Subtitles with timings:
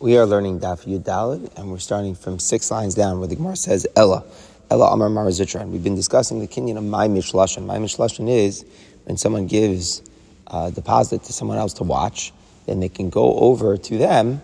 [0.00, 3.36] We are learning Daf Yud Dalid, and we're starting from six lines down where the
[3.36, 4.24] Gemara says Ella.
[4.70, 5.60] Ella Amar Mar Zutra.
[5.60, 7.66] And we've been discussing the kinyan of my Mishlashan.
[7.66, 8.64] My Mishlashan is
[9.04, 10.00] when someone gives
[10.46, 12.32] a deposit to someone else to watch,
[12.64, 14.40] then they can go over to them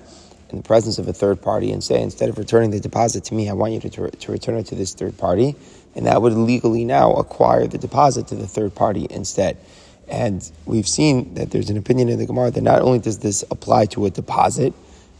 [0.50, 3.34] in the presence of a third party and say, instead of returning the deposit to
[3.34, 5.56] me, I want you to, to return it to this third party.
[5.94, 9.56] And that would legally now acquire the deposit to the third party instead.
[10.06, 13.42] And we've seen that there's an opinion in the Gemara that not only does this
[13.50, 14.74] apply to a deposit,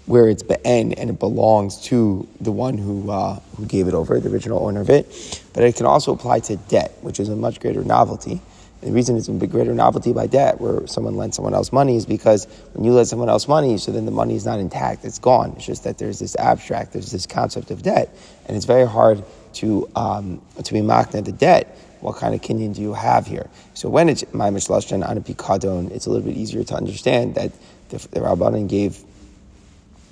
[0.07, 4.18] where it's be'en and it belongs to the one who, uh, who gave it over,
[4.21, 5.43] the original owner of it.
[5.53, 8.40] But it can also apply to debt, which is a much greater novelty.
[8.82, 11.96] And the reason it's a greater novelty by debt, where someone lends someone else money,
[11.96, 15.04] is because when you lend someone else money, so then the money is not intact,
[15.04, 15.54] it's gone.
[15.57, 18.14] It's just that there's this abstract, there's this concept of debt,
[18.46, 21.76] and it's very hard to um, to be mocked at the debt.
[22.00, 23.48] What kind of kinyan do you have here?
[23.73, 27.34] So when it's my mishlashtan on a pikadon, it's a little bit easier to understand
[27.36, 27.53] that
[27.89, 29.03] the, the gave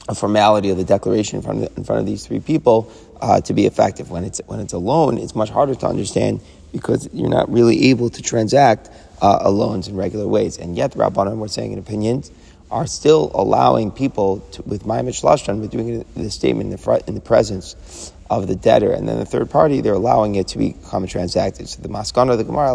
[0.09, 2.91] a formality of the declaration in front of, in front of these three people
[3.21, 4.11] uh, to be effective.
[4.11, 6.41] When it's when it's a loan, it's much harder to understand
[6.73, 8.91] because you're not really able to transact
[9.23, 10.59] uh, loans in regular ways.
[10.59, 12.31] And yet, the Rabbanan were saying in opinions
[12.71, 17.07] are still allowing people to, with Maimich Lashtan, with doing the statement in the, front,
[17.07, 20.59] in the presence of the debtor, and then the third party, they're allowing it to
[20.59, 21.69] become transacted.
[21.69, 22.75] So the maskana the Gemara,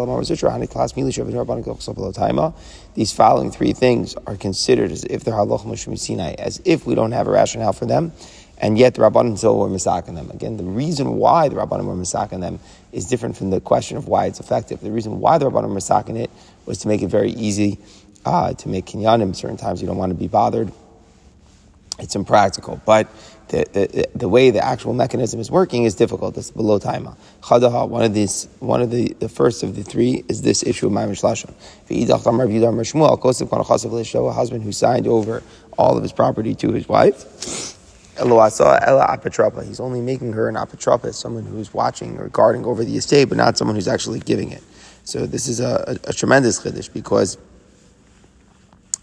[2.94, 7.12] these following three things are considered as if they're halach Sinai, as if we don't
[7.12, 8.12] have a rationale for them,
[8.58, 10.30] and yet the Rabbanim still were misaking them.
[10.30, 12.60] Again, the reason why the Rabbanim were misaking them
[12.92, 14.80] is different from the question of why it's effective.
[14.80, 16.30] The reason why the Rabbanim were misaking it
[16.66, 17.78] was to make it very easy
[18.24, 19.34] uh, to make kinyanim.
[19.34, 20.72] Certain times you don't want to be bothered.
[21.98, 23.08] It's impractical, but
[23.50, 26.36] the, the, way the actual mechanism is working is difficult.
[26.36, 27.16] It's below taima.
[27.42, 30.86] Chadaha, one of these, one of the, the first of the three is this issue
[30.86, 31.52] of Maimish Lashon.
[34.28, 35.42] A husband who signed over
[35.76, 37.24] all of his property to his wife.
[38.16, 43.38] He's only making her an apatropa, someone who's watching or guarding over the estate, but
[43.38, 44.62] not someone who's actually giving it.
[45.04, 47.36] So this is a, a, a tremendous chiddush because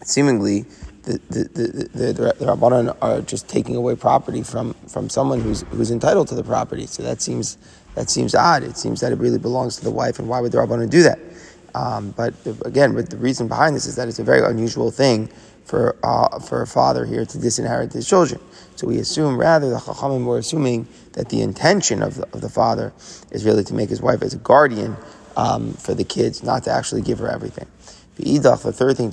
[0.03, 0.65] seemingly
[1.07, 5.61] the, the, the, the, the Rabbanan are just taking away property from, from someone who's,
[5.71, 6.85] who's entitled to the property.
[6.85, 7.57] So that seems,
[7.95, 8.63] that seems odd.
[8.63, 11.03] It seems that it really belongs to the wife, and why would the Rabbanan do
[11.03, 11.19] that?
[11.73, 12.33] Um, but
[12.65, 15.29] again, but the reason behind this is that it's a very unusual thing
[15.63, 18.41] for, uh, for a father here to disinherit his children.
[18.75, 22.49] So we assume, rather, the Chachamim were assuming that the intention of the, of the
[22.49, 22.93] father
[23.31, 24.95] is really to make his wife as a guardian
[25.35, 27.67] um, for the kids, not to actually give her everything.
[28.17, 29.11] The third thing,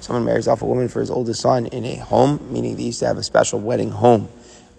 [0.00, 3.00] someone marries off a woman for his oldest son in a home, meaning they used
[3.00, 4.28] to have a special wedding home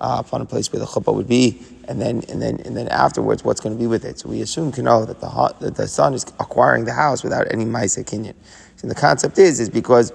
[0.01, 2.87] uh, upon a place where the chuppah would be, and then and then and then
[2.87, 4.19] afterwards, what's going to be with it?
[4.19, 7.65] So we assume know that the that the son is acquiring the house without any
[7.65, 8.35] ma'aseh kinyan.
[8.77, 10.11] So the concept is is because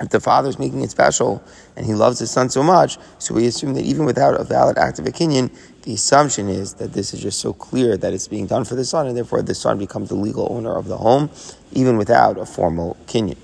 [0.00, 1.42] if the father is making it special
[1.76, 4.76] and he loves his son so much, so we assume that even without a valid
[4.78, 5.50] act of kinyan,
[5.82, 8.84] the assumption is that this is just so clear that it's being done for the
[8.84, 11.30] son, and therefore the son becomes the legal owner of the home,
[11.72, 13.38] even without a formal kinyan.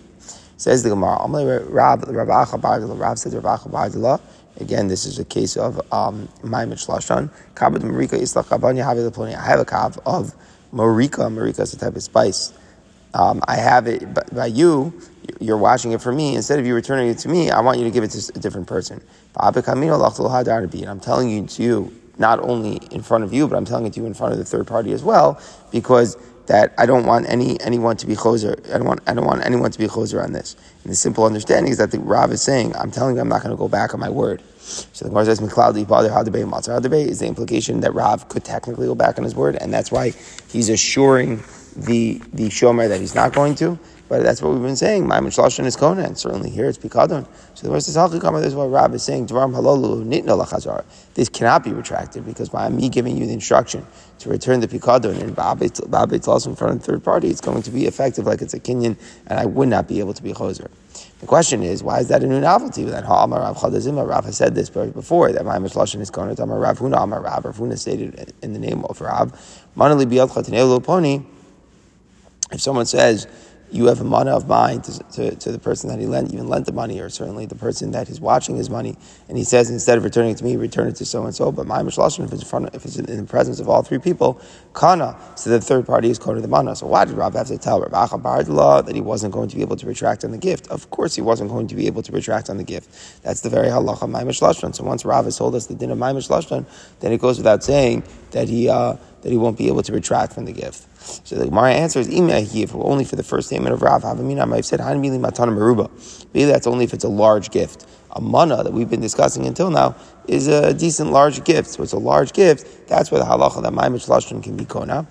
[0.56, 1.26] Says the Gemara,
[1.68, 4.20] Rav says Rav
[4.60, 7.30] Again, this is a case of um, Maimich Lashon.
[7.54, 8.14] Kabad Marika
[9.34, 10.34] I have a kav of
[10.72, 11.32] Marika.
[11.32, 12.52] Marika is a type of spice.
[13.14, 14.92] Um, I have it by you,
[15.40, 16.36] you're watching it for me.
[16.36, 18.38] Instead of you returning it to me, I want you to give it to a
[18.38, 19.02] different person.
[19.36, 23.86] And I'm telling you to you, not only in front of you, but I'm telling
[23.86, 25.40] it to you in front of the third party as well,
[25.70, 26.16] because
[26.46, 28.58] that I don't want any anyone to be choser.
[28.74, 30.56] I don't want I don't want anyone to be choser on this.
[30.82, 33.42] And the simple understanding is that the Rav is saying, I'm telling you, I'm not
[33.42, 34.42] going to go back on my word.
[34.58, 38.86] So the Gemara says, "Mikladi bother hadabei hadabei" is the implication that Rav could technically
[38.86, 40.12] go back on his word, and that's why
[40.48, 41.42] he's assuring
[41.76, 43.78] the the shomer that he's not going to.
[44.12, 45.08] But that's what we've been saying.
[45.08, 47.26] Ma'am Shloshan is Kona, and certainly here it's Pikadon.
[47.54, 50.84] So the rest is this is what Rav is saying, Dvaram Halolu Nitna Lachazar.
[51.14, 53.86] This cannot be retracted because by me giving you the instruction
[54.18, 57.70] to return the Pikadon and Babit also in front of third party, it's going to
[57.70, 60.68] be effective like it's a Kinyan, and I would not be able to be Choser.
[61.20, 62.84] The question is, why is that a new novelty?
[62.84, 66.60] That Ha'amar Rav Chadazima, Rav has said this before, that Ma'am Shloshan is Kona, Tamar
[66.60, 69.32] Rav Huna, Amar Rav, Rav Huna stated in the name of Rav,
[69.74, 71.24] Manali
[72.52, 73.26] if someone says,
[73.72, 76.46] you have a mana of mine to, to, to, the person that he lent, even
[76.46, 78.96] lent the money, or certainly the person that is watching his money,
[79.28, 81.50] and he says instead of returning it to me, return it to so and so.
[81.50, 83.98] But my mishlashon, if it's in front, if it's in the presence of all three
[83.98, 84.40] people,
[84.74, 85.16] kana.
[85.36, 86.76] So the third party is kona the mana.
[86.76, 89.62] So why did Rav have to tell Rav Acha that he wasn't going to be
[89.62, 90.68] able to retract on the gift?
[90.68, 93.22] Of course, he wasn't going to be able to retract on the gift.
[93.22, 94.74] That's the very halacha my mishlashon.
[94.74, 96.66] So once Rav has told us the din of my mishlashon,
[97.00, 100.34] then it goes without saying that he uh, that he won't be able to retract
[100.34, 100.86] from the gift.
[101.24, 104.80] So the Gemara answers, if only for the first statement of Rav, Havamina have said,
[106.34, 107.86] Maybe that's only if it's a large gift.
[108.14, 109.96] A mana that we've been discussing until now
[110.28, 111.70] is a decent large gift.
[111.70, 112.86] So it's a large gift.
[112.86, 115.06] That's where the halacha that Maimich Lashon can be kona.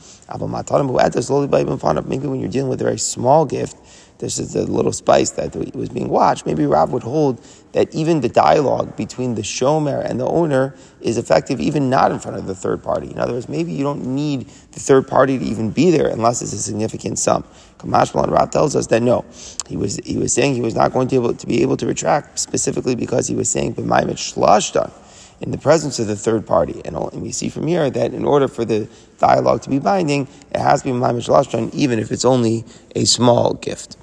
[2.08, 3.76] Maybe when you're dealing with a very small gift,
[4.22, 6.46] this is the little spice that was being watched.
[6.46, 11.18] Maybe Rav would hold that even the dialogue between the shomer and the owner is
[11.18, 13.10] effective, even not in front of the third party.
[13.10, 16.42] In other words, maybe you don't need the third party to even be there unless
[16.44, 17.44] it's a significant sum.
[17.80, 19.26] Kamashmal and Rav tells us that no,
[19.68, 21.88] he was he was saying he was not going to, able, to be able to
[21.88, 24.92] retract specifically because he was saying b'maimet shlashtan
[25.40, 26.80] in the presence of the third party.
[26.86, 30.60] And we see from here that in order for the dialogue to be binding, it
[30.60, 32.66] has to be b'maimet shlashtan, even if it's only
[32.96, 33.98] a small gift.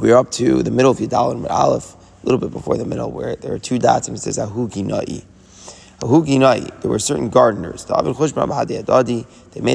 [0.00, 3.10] We're up to the middle of Yadal and Aleph, a little bit before the middle,
[3.10, 5.22] where there are two dots and it says Ahugi Na'i.
[5.98, 7.84] Ahugi Na'i, there were certain gardeners.
[7.84, 8.06] They made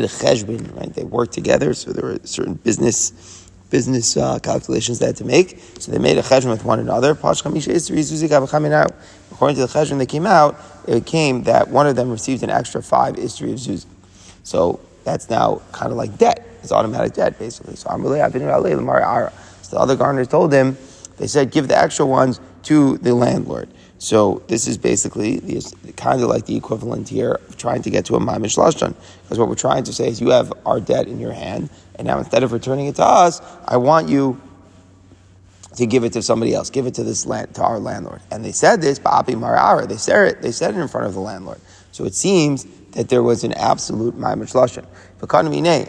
[0.03, 0.91] a cheshbon, right?
[0.91, 5.59] They worked together, so there were certain business business uh, calculations they had to make.
[5.77, 7.11] So they made a cheshbon with one another.
[7.11, 7.57] According to the
[9.67, 13.51] cheshbon that came out, it came that one of them received an extra five istri
[13.51, 13.85] of zuz.
[14.41, 16.47] So that's now kind of like debt.
[16.63, 17.75] It's automatic debt, basically.
[17.75, 18.21] So I'm really
[19.65, 20.77] so the other gardeners told him,
[21.17, 23.69] they said, give the extra ones to the landlord.
[23.97, 25.63] So this is basically the,
[25.95, 28.93] kind of like the equivalent here of trying to get to a maimish lashon.
[29.23, 32.05] Because what we're trying to say is you have our debt in your hand, and
[32.05, 34.39] now instead of returning it to us, I want you
[35.77, 38.21] to give it to somebody else, give it to this land, to our landlord.
[38.31, 41.13] And they said this, Ba'api Marara, they said it, they said it in front of
[41.13, 41.59] the landlord.
[41.91, 44.85] So it seems that there was an absolute maimish lashon.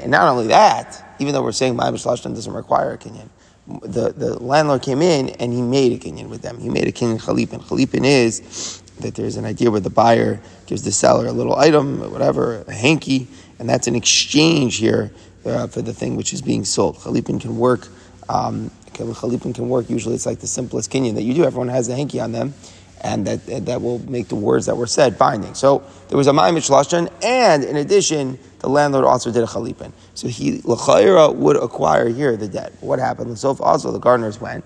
[0.03, 3.29] And not only that, even though we're saying maimish lashon doesn't require a kinyan,
[3.67, 6.59] the, the landlord came in and he made a kinyan with them.
[6.59, 7.61] He made a kinyan chalipin.
[7.63, 12.11] Chalipin is that there's an idea where the buyer gives the seller a little item,
[12.11, 13.29] whatever, a hanky,
[13.59, 15.11] and that's an exchange here
[15.45, 16.97] uh, for the thing which is being sold.
[16.97, 17.89] Chalipin can work.
[18.29, 19.91] Um, Chalipin can work.
[19.91, 21.45] Usually, it's like the simplest kinyan that you do.
[21.45, 22.55] Everyone has a hanky on them,
[23.03, 25.55] and that that will make the words that were said binding.
[25.55, 29.93] So there was a ma'imish lashon, and in addition, the landlord also did a chalipin.
[30.15, 32.73] So he, l'chayra, would acquire here the debt.
[32.81, 33.39] What happened?
[33.39, 34.65] So also the gardeners went,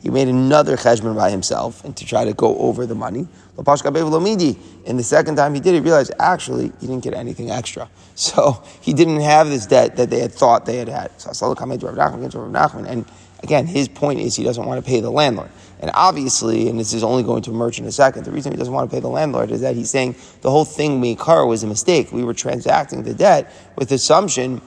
[0.00, 3.26] he made another cheshbon by himself and to try to go over the money.
[3.56, 7.88] In the second time he did, it, he realized actually he didn't get anything extra.
[8.18, 11.12] So he didn't have this debt that they had thought they had had.
[12.88, 13.04] And
[13.44, 15.50] again, his point is he doesn't want to pay the landlord.
[15.80, 18.58] And obviously, and this is only going to emerge in a second, the reason he
[18.58, 21.46] doesn't want to pay the landlord is that he's saying the whole thing we car
[21.46, 22.12] was a mistake.
[22.12, 24.60] We were transacting the debt with the assumption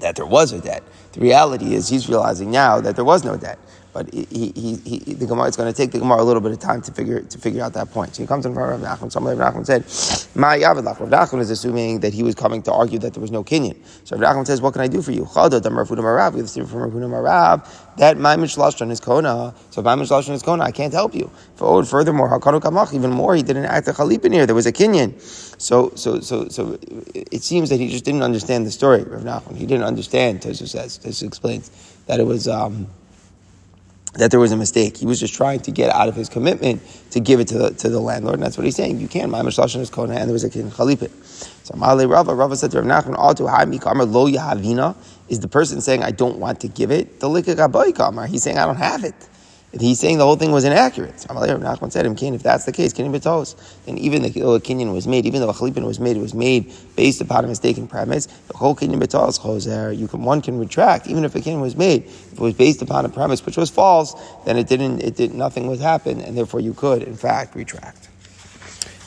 [0.00, 0.82] that there was a debt.
[1.12, 3.58] The reality is he's realizing now that there was no debt.
[3.92, 6.52] But he, he, he, the Gemara, it's going to take the Gemara a little bit
[6.52, 8.14] of time to figure to figure out that point.
[8.14, 9.10] So he comes in front of Rav Nachman.
[9.10, 9.84] Somebody Rav Nachman said,
[10.36, 13.32] "My "Ma Rav Nachman is assuming that he was coming to argue that there was
[13.32, 13.76] no Kinyan.
[14.04, 16.34] So Rav Nachman says, "What can I do for you?" Chada dam Rav Marav.
[16.34, 19.54] We have from Rav Marav that my mishlashon is kona.
[19.70, 20.64] So my mishlashon is kona.
[20.64, 21.30] I can't help you.
[21.56, 22.94] For, furthermore, hakanu kamach.
[22.94, 24.46] Even more, he didn't act a chalipin here.
[24.46, 25.20] There was a Kinyan.
[25.60, 26.78] So so so so
[27.14, 29.02] it seems that he just didn't understand the story.
[29.02, 29.56] Rav Nachman.
[29.56, 30.42] He didn't understand.
[30.42, 30.98] Tosu says.
[30.98, 31.70] Tosu explains
[32.06, 32.46] that it was.
[32.46, 32.86] Um,
[34.14, 34.96] that there was a mistake.
[34.96, 37.70] He was just trying to get out of his commitment to give it to the,
[37.74, 38.34] to the landlord.
[38.34, 39.00] And that's what he's saying.
[39.00, 39.30] You can't.
[39.30, 41.10] My Mishlashan is Kona, and there was a king Chalipit.
[41.64, 44.96] So Male Rava, Rava said to Rav Nachman, Altu Ha'mi Kamar Lo Yahavina,
[45.28, 48.26] is the person saying, I don't want to give it, the Likakaboy Kamar.
[48.26, 49.14] He's saying, I don't have it.
[49.78, 51.14] He's saying the whole thing was inaccurate.
[51.14, 55.26] Nachman said, if that's the case, Kinyan Betos, then even though a Kinyan was made,
[55.26, 58.56] even though a Chalipin was made, it was made based upon a mistaken premise, the
[58.56, 62.40] whole Kinyan Betos, Choser, one can retract, even if a Kinyan was made, if it
[62.40, 65.78] was based upon a premise which was false, then it didn't, it did, nothing would
[65.78, 68.08] happen, and therefore you could, in fact, retract.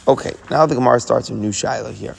[0.07, 2.15] Okay, now the Gemara starts a new Shiloh here.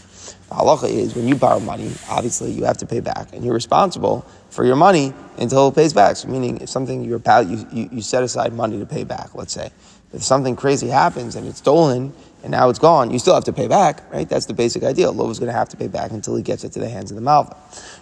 [0.55, 3.55] The halacha is when you borrow money, obviously you have to pay back, and you're
[3.55, 6.15] responsible for your money until it pays back.
[6.17, 9.53] So meaning, if something you're you, you, you set aside money to pay back, let's
[9.53, 9.71] say,
[10.13, 12.13] if something crazy happens and it's stolen
[12.45, 14.29] and now it's gone, you still have to pay back, right?
[14.29, 15.09] That's the basic idea.
[15.09, 17.11] Lova is going to have to pay back until he gets it to the hands
[17.11, 17.57] of the malva.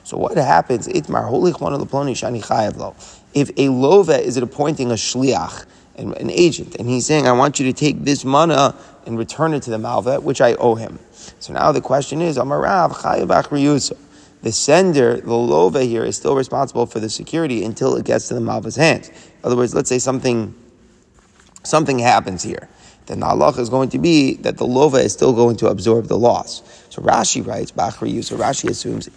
[0.05, 0.89] So what happens?
[0.89, 2.95] Itmar one of the ploni shani chayav lo.
[3.33, 5.65] If a lova is appointing a shliach,
[5.97, 8.75] an agent, and he's saying, I want you to take this mana
[9.07, 10.99] and return it to the malva, which I owe him.
[11.41, 12.93] So now the question is, Amarav
[14.43, 18.35] the sender, the lova here, is still responsible for the security until it gets to
[18.35, 19.09] the malva's hands.
[19.09, 20.55] In other words, let's say something,
[21.63, 22.69] something happens here.
[23.07, 26.07] Then the halacha is going to be that the lova is still going to absorb
[26.07, 26.63] the loss.
[26.89, 29.09] So Rashi writes, Bachri so Rashi assumes,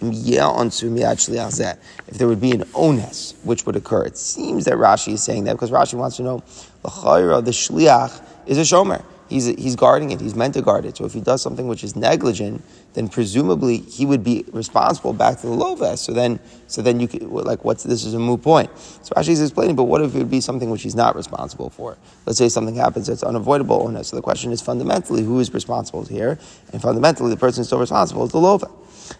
[2.08, 4.04] if there would be an onus, which would occur.
[4.04, 6.42] It seems that Rashi is saying that because Rashi wants to know,
[6.82, 9.04] the shliach is a shomer.
[9.28, 10.20] He's, he's guarding it.
[10.20, 10.96] He's meant to guard it.
[10.96, 12.62] So if he does something which is negligent,
[12.94, 16.00] then presumably he would be responsible back to the loves.
[16.00, 18.70] So then, so then you could, like, what's this is a moot point.
[18.78, 21.96] So he's explaining, but what if it would be something which he's not responsible for?
[22.24, 23.86] Let's say something happens that's unavoidable.
[23.88, 26.38] Oh so the question is fundamentally who is responsible here,
[26.72, 28.70] and fundamentally the person still responsible is the lova.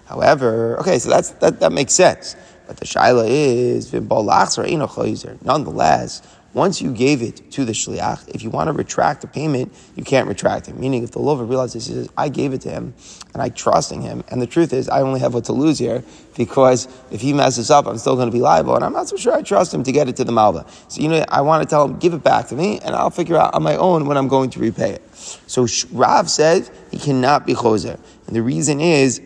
[0.06, 2.36] However, okay, so that's that, that makes sense.
[2.66, 3.92] But the shaila is
[5.42, 6.22] nonetheless
[6.56, 10.02] once you gave it to the shliach, if you want to retract the payment, you
[10.02, 10.78] can't retract it.
[10.78, 12.94] Meaning, if the lover realizes, he says, I gave it to him,
[13.34, 16.02] and I trusting him, and the truth is, I only have what to lose here,
[16.34, 19.16] because if he messes up, I'm still going to be liable, and I'm not so
[19.18, 20.64] sure I trust him to get it to the malva.
[20.88, 23.10] So, you know, I want to tell him, give it back to me, and I'll
[23.10, 25.02] figure out on my own when I'm going to repay it.
[25.14, 28.00] So Rav said he cannot be choser.
[28.26, 29.20] And the reason is,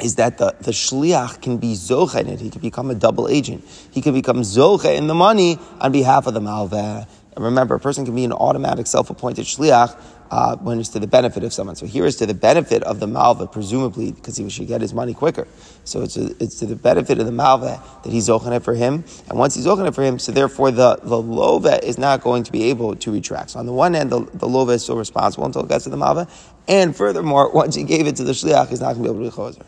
[0.00, 2.40] is that the, the shliach can be zocha in it.
[2.40, 3.64] He can become a double agent.
[3.90, 7.08] He can become zocha in the money on behalf of the malveh.
[7.34, 9.98] And remember, a person can be an automatic self-appointed shliach
[10.30, 11.76] uh, when it's to the benefit of someone.
[11.76, 14.92] So here is to the benefit of the malva, presumably because he should get his
[14.92, 15.46] money quicker.
[15.84, 19.04] So it's, a, it's to the benefit of the malva that he's it for him.
[19.28, 22.52] And once he's it for him, so therefore the, the lova is not going to
[22.52, 23.50] be able to retract.
[23.50, 25.90] So on the one hand, the, the lova is still responsible until it gets to
[25.90, 26.28] the malva.
[26.68, 29.52] And furthermore, once he gave it to the shliach, he's not going to be able
[29.52, 29.66] to be.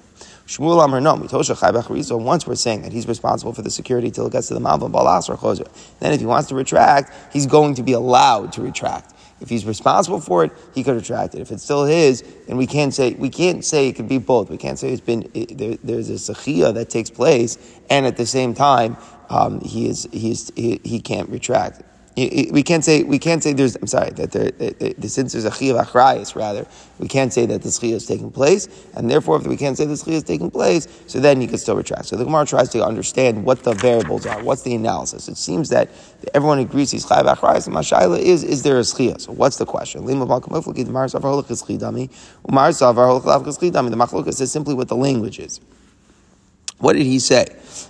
[0.49, 1.27] Shmuel Amar no,
[2.03, 4.61] So once we're saying that he's responsible for the security till it gets to the
[4.61, 5.69] Malva Balas or Choser,
[6.01, 9.15] then if he wants to retract, he's going to be allowed to retract.
[9.43, 11.43] If he's responsible for it, he could retract it.
[11.43, 14.49] If it's still his, then we can't say we can't say it could be both.
[14.49, 17.59] We can't say it's been it, there, there's a sechia that takes place,
[17.91, 18.97] and at the same time
[19.29, 21.83] um, he is he, is, he, he can't retract
[22.19, 23.77] we can't say we can't say there's.
[23.77, 26.67] I'm sorry that there, that, since there's a chiyuv achrayis rather,
[26.99, 29.85] we can't say that the chiyuv is taking place, and therefore if we can't say
[29.85, 32.07] the chiyuv is taking place, so then you can still retract.
[32.07, 34.43] So the Gemara tries to understand what the variables are.
[34.43, 35.29] What's the analysis?
[35.29, 35.91] It seems that
[36.35, 39.21] everyone agrees he's chayav achrayis, and mashaila is is there a chiyuv?
[39.21, 40.05] So what's the question?
[40.05, 40.15] The
[43.97, 45.61] machlokas says simply what the language is.
[46.79, 47.47] What did he say?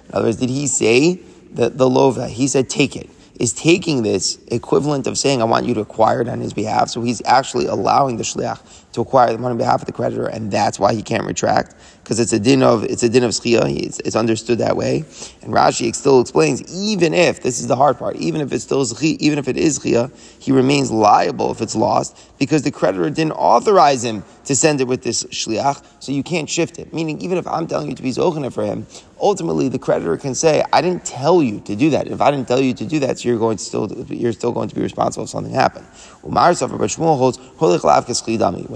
[0.08, 1.20] In other words, did he say
[1.52, 2.28] the the lova?
[2.28, 3.08] He said take it
[3.38, 6.88] is taking this equivalent of saying, I want you to acquire it on his behalf.
[6.88, 8.60] So he's actually allowing the shliach
[8.92, 11.74] to acquire the money on behalf of the creditor, and that's why he can't retract
[12.08, 13.28] because it's a din of it's a din of.
[13.28, 15.04] It's, it's, understood that way.
[15.42, 18.84] And Rashi still explains, even if this is the hard part, even if it's still
[19.02, 20.10] even if it is schia,
[20.42, 24.84] he remains liable if it's lost because the creditor didn't authorize him to send it
[24.84, 26.94] with this shliach, so you can't shift it.
[26.94, 28.86] Meaning, even if I'm telling you to be zochana for him,
[29.20, 32.08] ultimately the creditor can say, "I didn't tell you to do that.
[32.08, 34.52] If I didn't tell you to do that, so you're going to still you're still
[34.52, 35.86] going to be responsible if something happened."
[36.22, 37.38] But Shmuel holds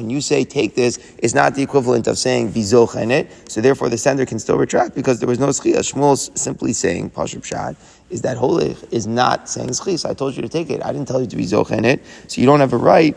[0.02, 3.88] when you say take this, it's not the equivalent of saying be zocha So therefore,
[3.88, 5.78] the sender can still retract because there was no schia.
[5.78, 7.76] Shmuel's simply saying pashub shad
[8.10, 9.98] is that holich is not saying schia.
[9.98, 10.84] So I told you to take it.
[10.84, 13.16] I didn't tell you to be zocha So you don't have a right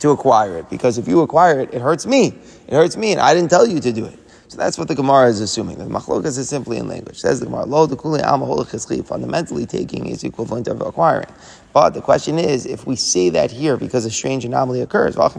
[0.00, 2.34] to acquire it because if you acquire it, it hurts me.
[2.68, 4.18] It hurts me, and I didn't tell you to do it.
[4.48, 5.76] So that's what the Gemara is assuming.
[5.76, 7.20] The machlokas is simply in language.
[7.20, 11.28] Says the Gemara, lo fundamentally taking is equivalent of acquiring.
[11.80, 15.32] But the question is, if we say that here because a strange anomaly occurs, Rav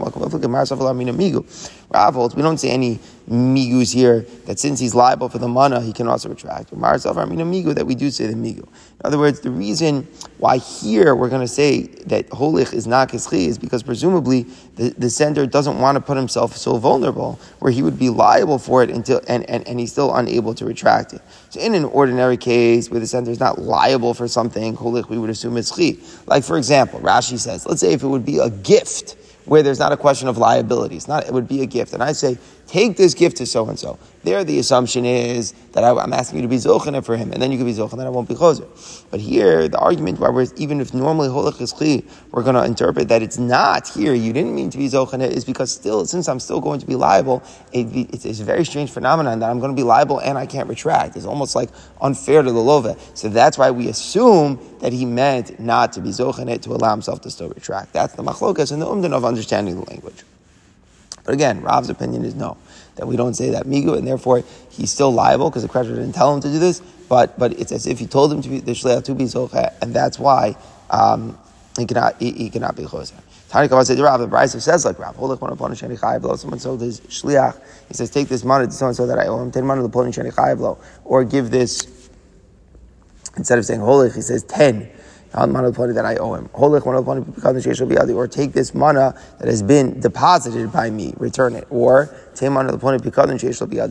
[2.14, 5.92] holds, we don't say any migus here that since he's liable for the mana, he
[5.92, 6.70] can also retract.
[6.70, 8.58] that we do say the migu.
[8.58, 10.06] In other words, the reason
[10.38, 14.90] why here we're going to say that holich is not kischi is because presumably the,
[14.98, 18.82] the sender doesn't want to put himself so vulnerable where he would be liable for
[18.82, 21.22] it until and, and, and he's still unable to retract it.
[21.50, 25.18] So in an ordinary case where the sender is not liable for something, holich we
[25.18, 25.96] would assume it's chi.
[26.30, 29.80] Like for example, Rashi says, let's say if it would be a gift where there's
[29.80, 30.94] not a question of liability.
[30.94, 31.92] It's not, it would be a gift.
[31.92, 32.38] And I say,
[32.70, 33.98] take this gift to so and so.
[34.22, 37.42] There, the assumption is that I, am asking you to be zochana for him, and
[37.42, 38.68] then you can be zochana, and I won't be choser.
[39.10, 42.64] But here, the argument why we're, even if normally holach is chi, we're going to
[42.64, 44.14] interpret that it's not here.
[44.14, 46.94] You didn't mean to be zochana, is because still, since I'm still going to be
[46.94, 50.38] liable, it, it's, it's, a very strange phenomenon that I'm going to be liable and
[50.38, 51.16] I can't retract.
[51.16, 52.96] It's almost like unfair to the lova.
[53.16, 57.20] So that's why we assume that he meant not to be zochana to allow himself
[57.22, 57.92] to still retract.
[57.92, 60.22] That's the machlokas and the umdan of understanding the language.
[61.30, 62.56] But again, Rav's opinion is no,
[62.96, 66.16] that we don't say that migu, and therefore he's still liable because the creditor didn't
[66.16, 66.80] tell him to do this.
[67.08, 69.72] But but it's as if he told him to be the shleach to be zocha,
[69.80, 70.56] and that's why
[70.90, 71.38] um,
[71.78, 73.14] he cannot he, he cannot be choser.
[73.48, 76.58] Tani Kavah said Rav, the Brisa says like Rav, hold one upon sheni chayav Someone
[76.58, 77.56] sold his shliach.
[77.86, 79.84] He says, take this money to so and so that I owe him ten money
[79.84, 82.10] upon sheni chayav or give this.
[83.36, 84.90] Instead of saying holich, he says ten
[85.32, 86.48] that I owe him.
[86.52, 91.66] Or take this mana that has been deposited by me, return it.
[91.70, 92.08] Or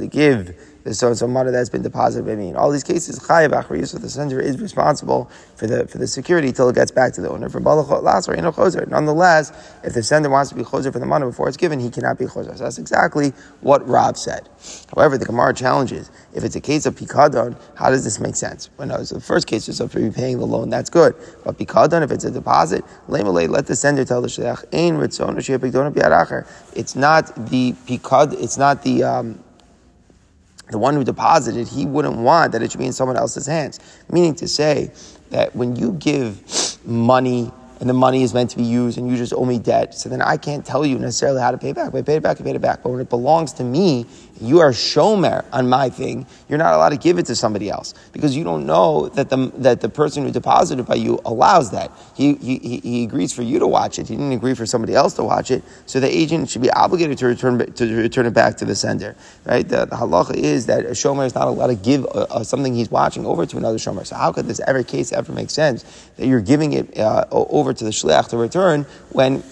[0.07, 0.55] give
[0.93, 2.49] so and so money that's been deposited by me.
[2.49, 6.07] In all these cases, chayav achriyus, so the sender is responsible for the for the
[6.07, 7.49] security till it gets back to the owner.
[7.49, 8.87] For balachot or choser.
[8.87, 9.51] Nonetheless,
[9.83, 12.17] if the sender wants to be choser for the money before it's given, he cannot
[12.17, 12.57] be choser.
[12.57, 14.47] So that's exactly what Rav said.
[14.95, 18.69] However, the Gemara challenges if it's a case of pikadon, how does this make sense?
[18.75, 21.15] When well, no, so the first case is of repaying the loan, that's good.
[21.43, 24.65] But pikadon, if it's a deposit, let the sender tell the shliach,
[26.75, 29.43] It's not the pikad, it's not the um,
[30.69, 33.79] the one who deposited, he wouldn't want that it should be in someone else's hands.
[34.11, 34.91] Meaning to say
[35.31, 39.15] that when you give money and the money is meant to be used and you
[39.15, 41.75] just owe me debt, so then I can't tell you necessarily how to pay it
[41.75, 41.89] back.
[41.89, 42.83] If I paid it back, I paid it back.
[42.83, 44.05] But when it belongs to me,
[44.41, 47.93] you are shomer on my thing, you're not allowed to give it to somebody else
[48.11, 51.91] because you don't know that the, that the person who deposited by you allows that.
[52.15, 54.07] He, he, he agrees for you to watch it.
[54.07, 55.63] He didn't agree for somebody else to watch it.
[55.85, 59.15] So the agent should be obligated to return, to return it back to the sender.
[59.45, 59.67] Right?
[59.67, 62.73] The, the halacha is that a shomer is not allowed to give uh, uh, something
[62.73, 64.05] he's watching over to another shomer.
[64.05, 65.83] So how could this ever case ever make sense
[66.17, 69.43] that you're giving it uh, over to the shliach to return when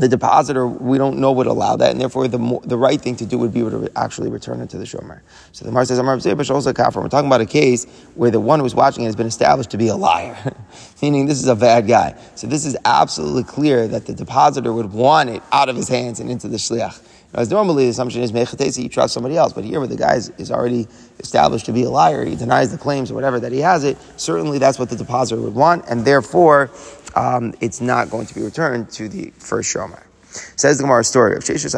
[0.00, 3.26] the depositor, we don't know would allow that, and therefore the the right thing to
[3.26, 5.20] do would be to actually return it to the shomer.
[5.52, 8.60] So the Mar says, "Amar also kafir." We're talking about a case where the one
[8.60, 10.36] who's watching it has been established to be a liar,
[11.02, 12.16] meaning this is a bad guy.
[12.34, 16.20] So this is absolutely clear that the depositor would want it out of his hands
[16.20, 17.00] and into the shliach.
[17.32, 20.16] As normally the assumption is mechatesi, you trust somebody else, but here where the guy
[20.16, 20.88] is, is, already
[21.20, 23.96] established to be a liar, he denies the claims or whatever that he has it.
[24.16, 26.70] Certainly, that's what the depositor would want, and therefore
[27.14, 30.02] um, it's not going to be returned to the first shomer.
[30.30, 31.74] Says the Gemara story of Sheshus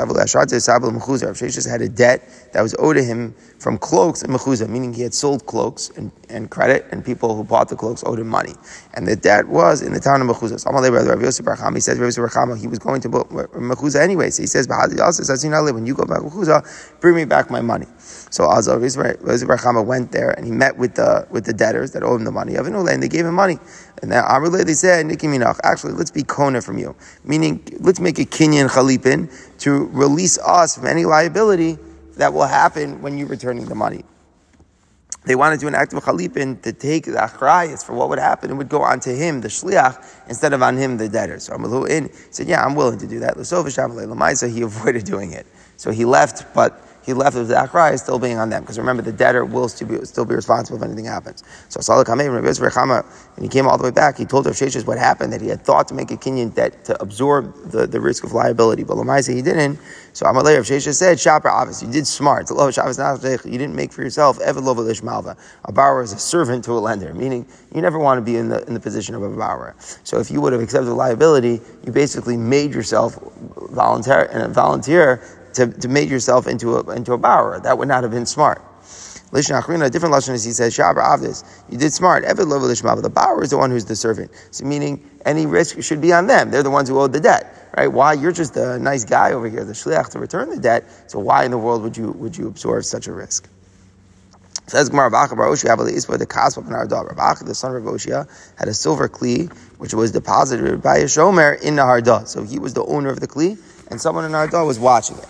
[1.37, 5.03] Sheshus had a debt that was owed to him from cloaks and mechuzah, meaning he
[5.03, 8.55] had sold cloaks and, and credit, and people who bought the cloaks owed him money.
[8.95, 10.61] And the debt was in the town of mechuzah.
[10.61, 14.31] So He says, Rav Yosef he was going to mechuzah anyway.
[14.31, 17.87] So he says, when you go back mechuzah, bring me back my money.
[18.33, 22.19] So Azar Chama went there and he met with the with the debtors that owed
[22.19, 23.59] him the money of and they gave him money.
[24.01, 26.97] And then Amrle they said, Niki Minach, actually let's be kona from you.
[27.25, 31.77] Meaning let's make a kinyan chalipin to release us from any liability
[32.17, 34.03] that will happen when you're returning the money.
[35.27, 38.19] They wanted to do an act of chalipin to take the achrayas for what would
[38.19, 38.51] happen.
[38.51, 41.38] It would go on to him, the shliach, instead of on him, the debtor.
[41.38, 43.62] So Amalu in said, "Yeah, I'm willing to do that." So
[44.49, 48.38] He avoided doing it, so he left, but he left with the akrai still being
[48.38, 48.62] on them.
[48.62, 51.43] Because remember, the debtor will still be, still be responsible if anything happens.
[51.69, 53.05] So Salah Kameh,
[53.37, 55.49] and he came all the way back, he told Rav Sheshes what happened, that he
[55.49, 58.85] had thought to make a kinyan debt to absorb the, the risk of liability.
[58.85, 59.79] But Lamaisa, he didn't.
[60.12, 62.49] So Amalei Rav Sheshes said, Shapar Avis, you did smart.
[62.51, 64.38] You didn't make for yourself
[65.03, 65.37] Malva.
[65.65, 68.49] A borrower is a servant to a lender, meaning you never want to be in
[68.49, 69.75] the, in the position of a borrower.
[70.05, 73.19] So if you would have accepted liability, you basically made yourself
[73.71, 75.23] volunteer and a volunteer
[75.55, 77.61] to, to make yourself into a, into a borrower.
[77.61, 78.62] That would not have been smart.
[79.33, 82.25] Lishna Achrina, a different lesson is he says, Shabra Avdis, you did smart.
[82.25, 84.31] Eved Lova Lishma, the borrower is the one who's the servant.
[84.51, 86.51] So meaning any risk should be on them.
[86.51, 87.87] They're the ones who owed the debt, right?
[87.88, 88.12] Why?
[88.12, 90.85] You're just a nice guy over here, the shliach, to return the debt.
[91.11, 93.49] So why in the world would you, would you absorb such a risk?
[94.67, 96.27] Says Gemara the
[97.47, 101.77] the son of Raboshia, had a silver kli which was deposited by a shomer in
[101.77, 102.27] the.
[102.27, 103.59] So he was the owner of the kli,
[103.91, 105.27] and someone in Hardah was watching it.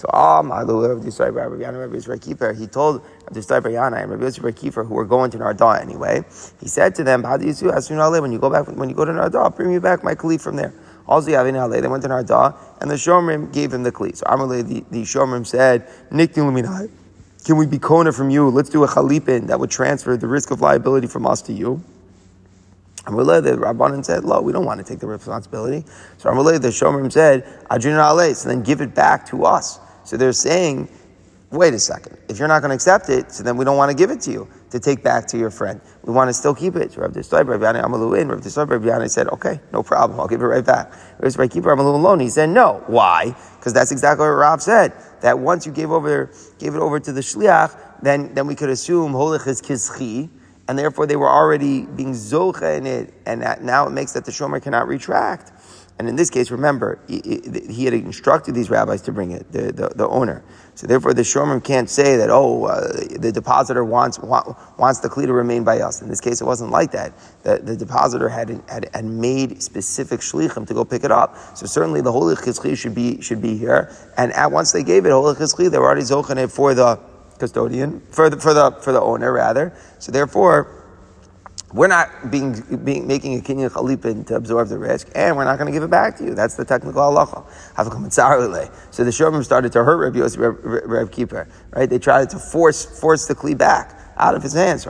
[0.00, 4.10] So Ah Malu Rabbi Yisrael Rabbi Yana Rabbi Yisrael He told Rabbi Yisrael Yana and
[4.10, 6.24] Rabbi Yisrael Kippur who were going to Nardah anyway.
[6.58, 9.68] He said to them, how "When you go back, when you go to Nardah, bring
[9.68, 10.72] me back my kli from there."
[11.06, 14.16] Also, Yavin Ale, they went to Nardah, and the Shomrim gave him the kli.
[14.16, 16.88] So Amalei, the, the Shomrim said, "Niktim luminai."
[17.44, 18.48] Can we be kona from you?
[18.48, 21.84] Let's do a chalipin that would transfer the risk of liability from us to you.
[23.04, 25.84] Amalei, the Rabbanan said, "Lo, we don't want to take the responsibility."
[26.16, 29.78] So Amalei, the Shomrim said, "Adjuna Ale," so then give it back to us.
[30.04, 30.88] So they're saying,
[31.50, 33.90] wait a second, if you're not going to accept it, so then we don't want
[33.90, 35.80] to give it to you to take back to your friend.
[36.04, 36.96] We want to still keep it.
[36.96, 38.28] Rav Dostai, Rav Yana Amalu in.
[38.28, 40.92] Rav Dostai, Rav Yana said, okay, no problem, I'll give it right back.
[41.18, 42.84] Rav Rav Kippur Amalu alone, he said, no.
[42.86, 43.34] Why?
[43.58, 44.92] Because that's exactly what Rav said.
[45.22, 48.70] That once you gave over, gave it over to the shliach, then, then we could
[48.70, 50.30] assume holich is kizchi,
[50.68, 54.24] and therefore they were already being zocha in it, and that, now it makes that
[54.24, 55.50] the shomer cannot retract.
[56.00, 59.88] And in this case, remember, he, had instructed these rabbis to bring it, the, the,
[59.94, 60.42] the owner.
[60.74, 65.26] So therefore, the shomrim can't say that, oh, uh, the depositor wants, wants the kli
[65.26, 66.00] to remain by us.
[66.00, 67.12] In this case, it wasn't like that.
[67.42, 71.36] The, the depositor had, had, had made specific shlichim to go pick it up.
[71.54, 73.94] So certainly the holy chizchi should be, should be here.
[74.16, 76.98] And at once they gave it, holy chizchi, they were already zochanet for the
[77.38, 79.74] custodian, for the, for the, for the owner rather.
[79.98, 80.79] So therefore,
[81.72, 85.56] we're not being, being making a kinyan chalipin to absorb the risk, and we're not
[85.56, 86.34] going to give it back to you.
[86.34, 87.46] That's the technical halacha.
[88.90, 91.88] So the shomrim started to hurt Rabbi Yossi, Reb, Reb Kippur, right?
[91.88, 94.82] They tried to force force the kli back out of his hands.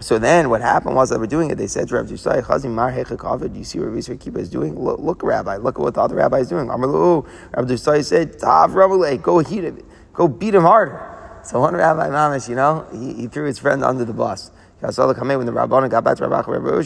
[0.00, 1.56] So then what happened was they were doing it.
[1.56, 4.78] They said to Rabbi Yossi, Chazim Do you see what Rabbi Kippur is doing?
[4.78, 6.66] Look, look, Rabbi, look at what the other rabbi is doing.
[6.66, 7.26] Amalu, oh.
[7.56, 8.74] Rabbi Yossi said, Tav
[9.22, 9.82] go heat him,
[10.12, 11.40] go beat him harder.
[11.44, 14.50] So one rabbi, Mamish, you know, he, he threw his friend under the bus.
[14.82, 16.82] Yasala Kameh, when the Rabbanon got back to Rabbi Rabbi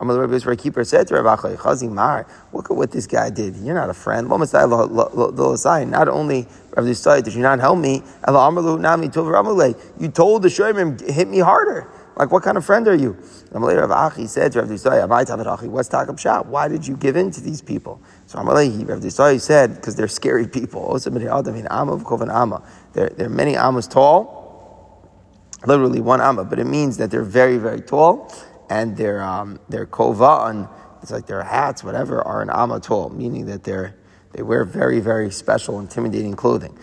[0.00, 3.54] Amal Rabbi Yisrael Kippur said to Rabbi Chazi Mar, look at what this guy did.
[3.56, 4.28] You're not a friend.
[4.28, 4.48] Not only
[6.72, 8.02] Rabbi Yisrael did you not help me,
[9.98, 11.86] you told the Shoimim, hit me harder.
[12.16, 13.12] Like, what kind of friend are you?
[13.52, 16.42] Amalei Rav Achi said to Rav Yisrael, what's Takab Shah?
[16.42, 18.00] Why did you give in to these people?
[18.26, 20.98] So Amalei, Rav Yisrael said, because they're scary people.
[20.98, 21.22] There
[23.20, 24.35] are many Amos tall,
[25.66, 28.32] literally one amma, but it means that they're very, very tall,
[28.68, 30.68] and their um, their kovan,
[31.02, 33.94] it's like their hats, whatever, are an amma tall, meaning that they're
[34.32, 36.76] they wear very, very special, intimidating clothing.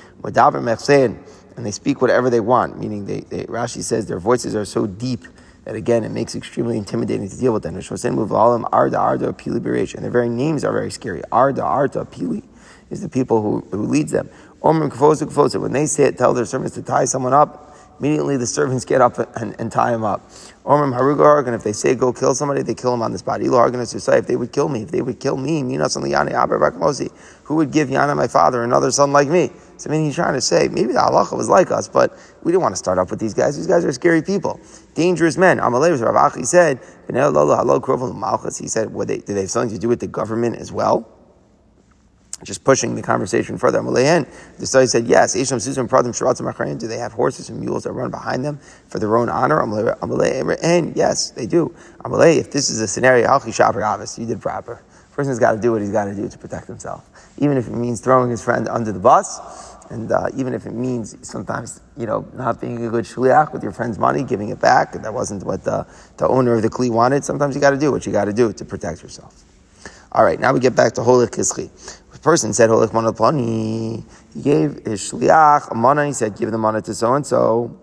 [1.56, 4.88] And they speak whatever they want, meaning they, they, Rashi says their voices are so
[4.88, 5.26] deep
[5.66, 7.76] that again it makes it extremely intimidating to deal with them.
[7.76, 11.22] Arda Arda Pili And their very names are very scary.
[11.32, 12.44] Arda Arda Pili
[12.90, 14.30] is the people who, who leads them.
[14.62, 19.02] When they say it, tell their servants to tie someone up, Immediately the servants get
[19.02, 20.30] up and, and tie him up.
[20.66, 23.42] Omrim Haruga and if they say go kill somebody, they kill him on the spot.
[23.42, 27.56] Ilo Hargan to say if they would kill me, if they would kill me, who
[27.56, 29.52] would give Yana my father another son like me?
[29.78, 32.52] So I mean he's trying to say maybe the halacha was like us, but we
[32.52, 33.58] didn't want to start up with these guys.
[33.58, 34.60] These guys are scary people,
[34.96, 35.60] dangerous men.
[35.60, 36.80] Amalei Rav said,
[38.60, 41.13] he said, did they have something to do with the government as well?
[42.44, 43.82] Just pushing the conversation further.
[43.82, 49.00] The study said, yes, do they have horses and mules that run behind them for
[49.00, 49.60] their own honor?
[49.62, 51.74] And yes, they do.
[52.06, 54.84] If this is a scenario, you did proper.
[55.12, 57.08] Person's got to do what he's got to do to protect himself.
[57.38, 60.74] Even if it means throwing his friend under the bus, and uh, even if it
[60.74, 64.60] means sometimes, you know, not being a good shliach with your friend's money, giving it
[64.60, 65.86] back, and that wasn't what the,
[66.18, 68.34] the owner of the kli wanted, sometimes you got to do what you got to
[68.34, 69.44] do to protect yourself.
[70.12, 71.70] All right, now we get back to holy kischi
[72.24, 76.82] person said, Holich Monoponi, he gave his shliach a mana, he said, give the mana
[76.82, 77.80] to so and so.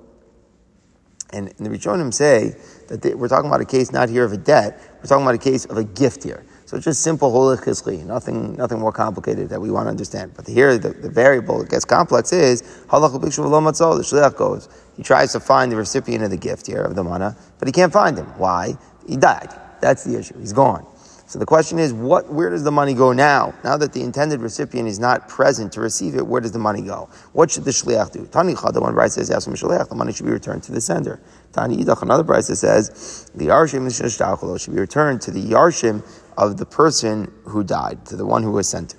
[1.32, 2.56] And the Rishonim say
[2.88, 5.34] that they, we're talking about a case not here of a debt, we're talking about
[5.34, 6.44] a case of a gift here.
[6.64, 10.32] So just simple holich chizli, nothing, nothing more complicated that we want to understand.
[10.34, 15.32] But here, the, the variable that gets complex is halach The shliach goes, he tries
[15.32, 18.16] to find the recipient of the gift here of the mana, but he can't find
[18.16, 18.26] him.
[18.38, 18.74] Why?
[19.06, 19.52] He died.
[19.80, 20.38] That's the issue.
[20.38, 20.86] He's gone.
[21.30, 23.54] So the question is, what, where does the money go now?
[23.62, 26.82] Now that the intended recipient is not present to receive it, where does the money
[26.82, 27.08] go?
[27.34, 28.26] What should the shliach do?
[28.26, 31.20] Tani the one Brisa says, shliach, the money should be returned to the sender.
[31.52, 36.04] Tani idach, another Brisa says, the yarshim should be returned to the yarshim
[36.36, 38.96] of the person who died, to the one who was sent to.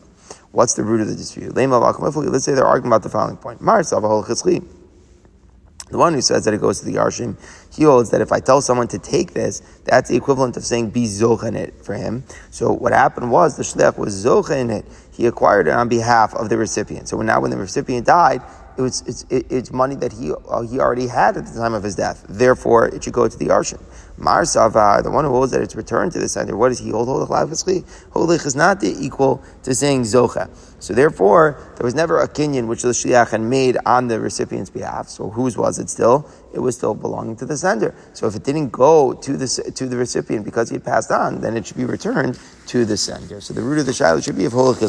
[0.51, 1.53] What's the root of the dispute?
[1.53, 3.59] Let's say they're arguing about the following point.
[5.91, 7.37] The one who says that it goes to the Yarshim,
[7.75, 10.91] he holds that if I tell someone to take this, that's the equivalent of saying
[10.91, 12.23] be zoch in it for him.
[12.49, 14.85] So what happened was the shliach was zoch in it.
[15.11, 17.09] He acquired it on behalf of the recipient.
[17.09, 18.41] So now when the recipient died,
[18.77, 21.83] it was, it's, it's money that he, uh, he already had at the time of
[21.83, 22.25] his death.
[22.29, 23.81] Therefore, it should go to the Yarshim.
[24.21, 26.91] Mar Savar, the one who holds that it's returned to the sender, what does he
[26.91, 27.07] hold?
[27.07, 30.49] Holich is not the equal to saying Zocha.
[30.81, 34.71] So therefore, there was never a kinyan which the shliach had made on the recipient's
[34.71, 35.09] behalf.
[35.09, 36.27] So whose was it still?
[36.53, 37.93] It was still belonging to the sender.
[38.13, 41.39] So if it didn't go to the to the recipient because he had passed on,
[41.39, 43.39] then it should be returned to the sender.
[43.41, 44.81] So the root of the shiloh should be of holich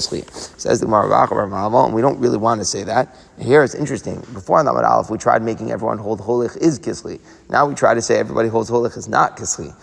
[0.59, 3.14] Says the Gemara and we don't really want to say that.
[3.38, 4.21] Here it's interesting.
[4.33, 7.21] Before on Lamed Aleph, we tried making everyone hold holich is kisli.
[7.51, 9.74] Now we try to say everybody holds holich is not kisli.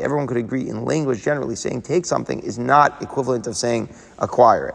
[0.00, 4.68] Everyone could agree in language generally saying take something is not equivalent of saying acquire
[4.68, 4.74] it.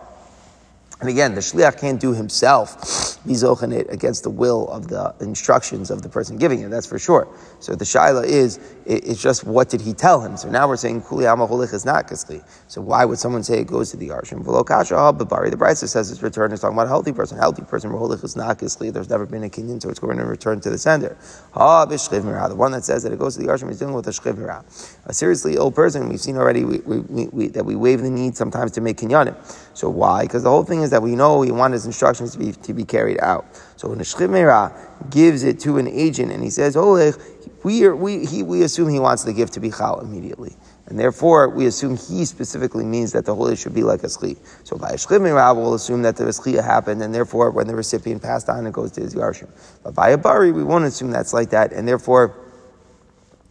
[1.02, 5.92] And again, the shliach can't do himself be zochanit against the will of the instructions
[5.92, 6.70] of the person giving it.
[6.70, 7.28] That's for sure.
[7.60, 10.38] So the shaila is it's just what did he tell him?
[10.38, 12.44] So now we're saying kuli amaholich is not kisli.
[12.68, 14.44] So why would someone say it goes to the arshim?
[14.44, 17.38] But Bari The Brisa says it's return is talking about a healthy person.
[17.38, 18.94] Healthy person holich is not kisli.
[18.94, 21.18] There's never been a kinyan, so it's going to return to the sender.
[21.54, 24.12] Ha The one that says that it goes to the arshim is dealing with a
[24.12, 28.10] shchiv A seriously ill person, we've seen already we, we, we, that we waive the
[28.10, 29.36] need sometimes to make kinyanim.
[29.74, 30.24] So why?
[30.24, 32.74] Because the whole thing is that we know we want his instructions to be, to
[32.74, 33.46] be carried out.
[33.76, 37.12] So when a shchiv gives it to an agent and he says, oh,
[37.64, 40.56] we, are, we, he, we assume he wants the gift to be chal immediately.
[40.88, 44.38] And therefore, we assume he specifically means that the holy should be like a schli.
[44.64, 48.22] So by a shchiv we'll assume that the schli happened, and therefore, when the recipient
[48.22, 49.50] passed on, it goes to his yarshim.
[49.84, 52.36] But by a bari, we won't assume that's like that, and therefore,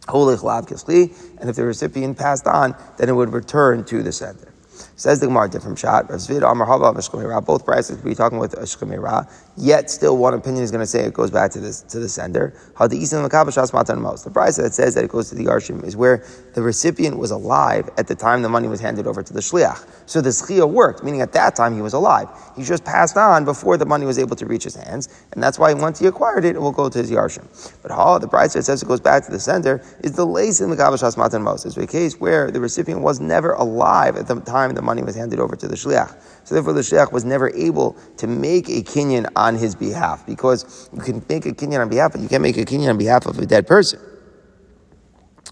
[0.07, 4.53] holy lav and if the recipient passed on, then it would return to the sender.
[5.01, 6.07] Says the Gemara, different shot.
[6.09, 9.27] Both prices be talking with a shkemera.
[9.57, 12.07] Yet, still, one opinion is going to say it goes back to this to the
[12.07, 12.53] sender.
[12.77, 17.31] The price that says that it goes to the arshim is where the recipient was
[17.31, 19.83] alive at the time the money was handed over to the shliach.
[20.05, 22.27] So the schia worked, meaning at that time he was alive.
[22.55, 25.57] He just passed on before the money was able to reach his hands, and that's
[25.57, 27.47] why once he acquired it, it will go to his yarshim.
[27.81, 30.61] But how the price that says it goes back to the sender is the lace
[30.61, 31.65] in the kabbalah matan mos.
[31.65, 35.15] It's a case where the recipient was never alive at the time the money was
[35.15, 36.15] handed over to the shliach.
[36.43, 40.89] So therefore, the shliach was never able to make a kinyan on his behalf because
[40.93, 43.25] you can make a kinyan on behalf, but you can't make a kinyan on behalf
[43.25, 43.99] of a dead person.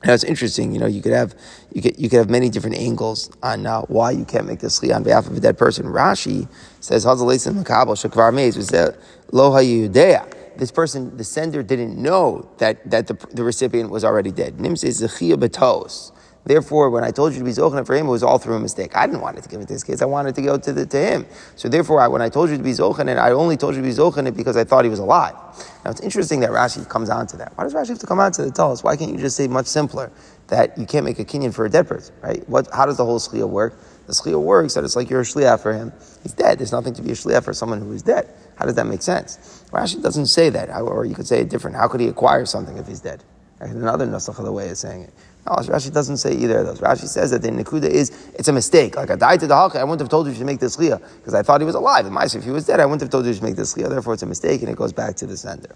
[0.05, 1.35] Now it's interesting, you know, you could have
[1.73, 4.67] you could you could have many different angles on uh, why you can't make the
[4.67, 5.85] sli on behalf of a dead person.
[5.87, 6.47] Rashi
[6.79, 8.97] says Hazalesim Makabal Shakvar Meiz was that
[9.31, 10.57] Loha Yudea.
[10.57, 14.59] This person, the sender, didn't know that that the, the recipient was already dead.
[14.59, 16.13] Nim says Zechia Batos.
[16.45, 18.59] Therefore, when I told you to be zochen for him, it was all through a
[18.59, 18.95] mistake.
[18.95, 20.01] I didn't want it to give it to his kids.
[20.01, 21.25] I wanted to go to, the, to him.
[21.55, 23.81] So therefore, I, when I told you to be zochen, and I only told you
[23.81, 25.35] to be zochen because I thought he was alive.
[25.83, 27.51] Now, it's interesting that Rashi comes on to that.
[27.55, 28.83] Why does Rashi have to come on to tell us?
[28.83, 30.11] Why can't you just say much simpler
[30.47, 32.47] that you can't make a kinyan for a dead person, right?
[32.49, 33.77] What, how does the whole schlia work?
[34.07, 35.93] The schlia works that it's like you're a shliach for him.
[36.23, 36.57] He's dead.
[36.57, 38.27] There's nothing to be a shliach for someone who is dead.
[38.55, 39.63] How does that make sense?
[39.71, 41.75] Rashi doesn't say that, or you could say it different.
[41.75, 43.23] How could he acquire something if he's dead?
[43.59, 45.13] Another nusach of the way of saying it.
[45.49, 46.79] Rashi doesn't say either of those.
[46.79, 48.95] Rashi says that the Nakuda is, it's a mistake.
[48.95, 51.01] Like I died to the Halcha, I wouldn't have told you to make this Chiyah,
[51.17, 52.05] because I thought he was alive.
[52.05, 53.89] And In if he was dead, I wouldn't have told you to make this Chiyah.
[53.89, 55.75] Therefore, it's a mistake, and it goes back to the sender.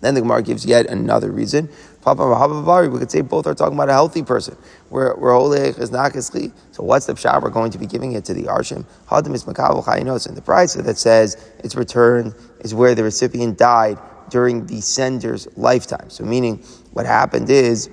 [0.00, 1.70] Then the Gemara gives yet another reason.
[2.02, 4.56] Papa we could say both are talking about a healthy person.
[4.90, 5.14] Where
[5.78, 5.90] is
[6.72, 7.42] So what's the pshat?
[7.42, 8.84] We're going to be giving it to the Arshim.
[9.08, 10.28] Hadim is Makabal Chayinos.
[10.28, 15.48] And the price that says its return is where the recipient died during the sender's
[15.56, 16.10] lifetime.
[16.10, 16.58] So meaning
[16.92, 17.90] what happened is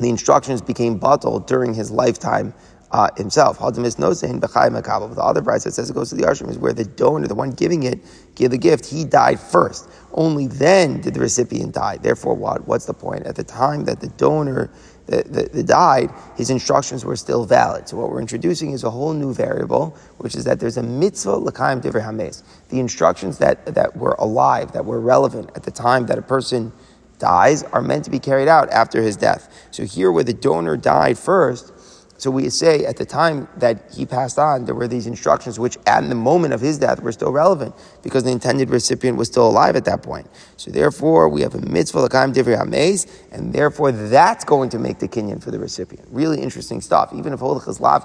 [0.00, 2.54] the instructions became bottled during his lifetime
[2.90, 3.58] uh, himself.
[3.60, 7.28] But the other price that says it goes to the Arshim is where the donor,
[7.28, 8.00] the one giving it,
[8.34, 9.88] give the gift, he died first.
[10.12, 11.98] Only then did the recipient die.
[11.98, 12.66] Therefore, what?
[12.66, 13.26] What's the point?
[13.26, 14.70] At the time that the donor
[15.10, 17.88] the, the, the died, his instructions were still valid.
[17.88, 21.34] So what we're introducing is a whole new variable, which is that there's a mitzvah
[21.36, 22.44] l'kaim divrei hames.
[22.68, 26.72] The instructions that, that were alive, that were relevant at the time that a person
[27.20, 29.68] dies are meant to be carried out after his death.
[29.70, 31.72] So here, where the donor died first,
[32.20, 35.78] so we say at the time that he passed on, there were these instructions which
[35.86, 39.48] at the moment of his death were still relevant because the intended recipient was still
[39.48, 40.28] alive at that point.
[40.58, 44.98] So therefore, we have a mitzvah l'kaim divrei hameis, and therefore that's going to make
[44.98, 46.06] the kinyan for the recipient.
[46.10, 47.10] Really interesting stuff.
[47.14, 48.04] Even if holach is lav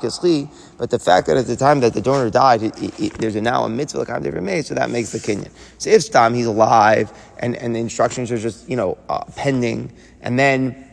[0.78, 3.36] but the fact that at the time that the donor died, it, it, it, there's
[3.36, 5.50] a now a mitzvah l'kaim divrei hameis, so that makes the kinyan.
[5.78, 9.92] So if stam he's alive and, and the instructions are just you know uh, pending,
[10.22, 10.85] and then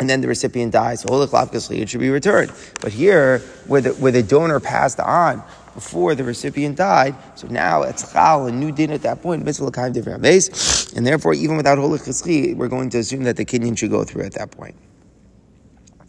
[0.00, 1.02] and then the recipient dies.
[1.02, 2.50] So it should be returned.
[2.80, 7.82] But here, where the, where the donor passed on before the recipient died, so now
[7.82, 12.90] it's chal, a new din at that point, and therefore, even without holik we're going
[12.90, 14.74] to assume that the kinyan should go through at that point.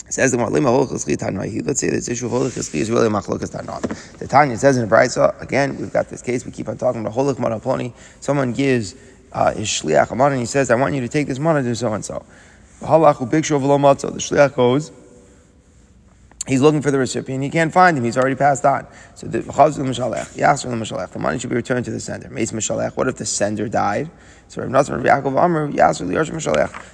[0.10, 4.18] says the Let's say this issue of holik is really machlokas tanon.
[4.18, 7.02] The Tanya says in the Brisa, again, we've got this case, we keep on talking
[7.02, 7.94] about holik monoponi.
[8.20, 8.96] Someone gives
[9.34, 11.76] uh, his shliach a and he says, I want you to take this money to
[11.76, 12.26] so and so.
[12.82, 14.92] The shliach goes.
[16.48, 17.44] He's looking for the recipient.
[17.44, 18.04] He can't find him.
[18.04, 18.88] He's already passed on.
[19.14, 22.30] So the the money should be returned to the sender.
[22.30, 24.10] What if the sender died?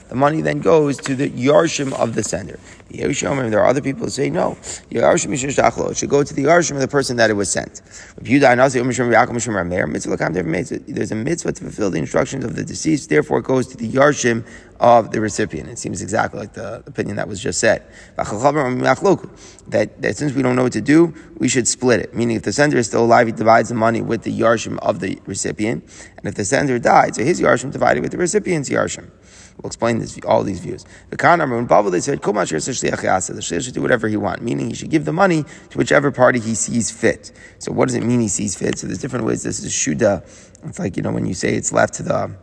[0.09, 2.59] The money then goes to the Yarshim of the sender.
[2.89, 4.57] There are other people who say no.
[4.89, 7.81] It should go to the Yarshim of the person that it was sent.
[8.21, 8.43] There's
[11.11, 13.09] a mitzvah to fulfill the instructions of the deceased.
[13.09, 14.45] Therefore, it goes to the Yarshim
[14.79, 15.69] of the recipient.
[15.69, 17.83] It seems exactly like the opinion that was just said.
[18.15, 22.13] That, that since we don't know what to do, we should split it.
[22.13, 24.99] Meaning, if the sender is still alive, he divides the money with the yarshim of
[24.99, 25.83] the recipient,
[26.17, 29.09] and if the sender died, so his yarshim divided with the recipient's yarshim.
[29.57, 30.85] We'll explain this, all these views.
[31.09, 34.75] The Khan when Babel they said, The shliach should do whatever he wants, meaning he
[34.75, 37.31] should give the money to whichever party he sees fit.
[37.57, 38.77] So what does it mean he sees fit?
[38.77, 39.41] So there's different ways.
[39.41, 40.23] This is shuda.
[40.63, 42.35] It's like, you know, when you say it's left to the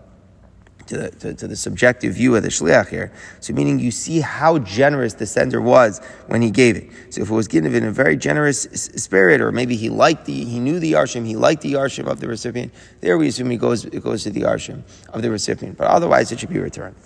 [0.87, 3.13] to the, to, to, the subjective view of the shliach here.
[3.41, 6.91] So meaning you see how generous the sender was when he gave it.
[7.11, 10.45] So if it was given in a very generous spirit, or maybe he liked the,
[10.45, 13.57] he knew the yarshim, he liked the yarshim of the recipient, there we assume he
[13.57, 15.77] goes, it goes to the yarshim of the recipient.
[15.77, 16.97] But otherwise it should be returned.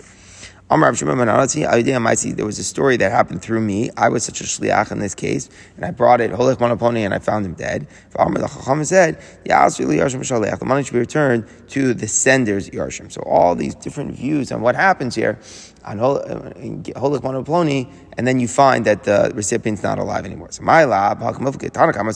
[0.71, 3.91] There was a story that happened through me.
[3.97, 7.15] I was such a shliach in this case, and I brought it holech monoponi, and
[7.15, 7.87] I found him dead.
[8.17, 13.11] Amar the Chacham said, The money should be returned to the sender's yarshim.
[13.11, 15.39] So all these different views on what happens here
[15.85, 20.49] on holech monoponi, and then you find that the recipient's not alive anymore.
[20.51, 22.15] So my lab, Tanakama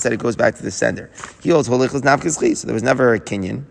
[0.00, 1.10] said it goes back to the sender.
[1.40, 3.66] He holds holech so there was never a kinyan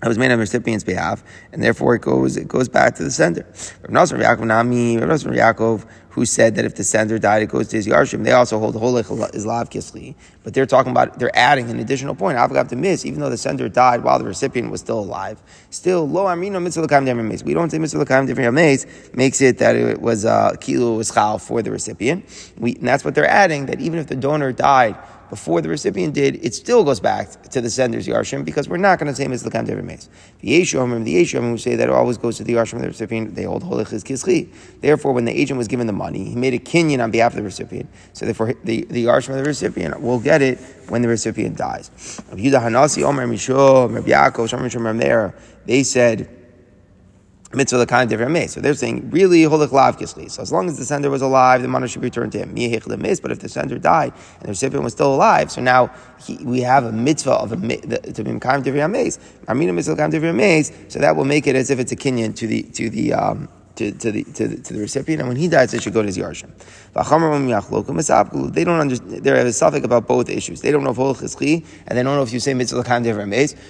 [0.00, 3.04] that was made on the recipient's behalf, and therefore it goes it goes back to
[3.04, 3.46] the sender.
[3.82, 7.50] Rav Nasr Yaakov Nami, Rav Nasr Yaakov, who said that if the sender died, it
[7.50, 8.24] goes to his yarshim.
[8.24, 12.14] They also hold whole is lav kisli, but they're talking about they're adding an additional
[12.14, 12.38] point.
[12.38, 15.42] I've to miss, even though the sender died while the recipient was still alive.
[15.70, 20.00] Still, lo amino mitzvah l'kaim We don't say mitzvah l'kaim dever makes it that it
[20.00, 22.24] was uh, kilo was chal for the recipient.
[22.58, 23.66] We, and that's what they're adding.
[23.66, 24.96] That even if the donor died
[25.30, 28.98] before the recipient did, it still goes back to the sender's yarshim because we're not
[28.98, 30.08] going to say mitzvah dever mace.
[30.40, 32.88] The yeshomim, the yeshomim who say that it always goes to the yarshim of the
[32.88, 34.52] recipient, they hold holech is kischi.
[34.80, 37.36] Therefore, when the agent was given the money, he made a kinyan on behalf of
[37.36, 37.88] the recipient.
[38.12, 41.90] So therefore, the, the yarshim of the recipient will get it when the recipient dies.
[45.66, 46.39] They said,
[47.52, 50.30] mitzvah kind l'kaim divrei So they're saying really holich lav kisli.
[50.30, 52.54] So as long as the sender was alive, the money should be returned to him.
[52.54, 55.90] But if the sender died and the recipient was still alive, so now
[56.24, 59.18] he, we have a mitzvah of a to be mes.
[59.48, 62.46] Amina mitzvah kaim divrei So that will make it as if it's a kinyan to
[62.46, 65.72] the to the um, to, the, to, the, to the recipient, and when he dies,
[65.72, 66.50] it should go to his yarshim.
[68.52, 70.60] They don't understand, they have a suffix about both issues.
[70.60, 73.26] They don't know if holch and they don't know if you say mitzvah l'kam dever